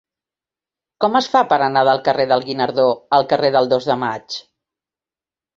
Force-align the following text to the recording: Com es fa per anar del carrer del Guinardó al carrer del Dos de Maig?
Com 1.03 1.17
es 1.19 1.27
fa 1.33 1.41
per 1.51 1.59
anar 1.65 1.83
del 1.89 2.01
carrer 2.09 2.27
del 2.33 2.45
Guinardó 2.47 2.87
al 3.19 3.29
carrer 3.35 3.53
del 3.59 3.73
Dos 3.75 3.89
de 3.91 3.99
Maig? 4.07 4.43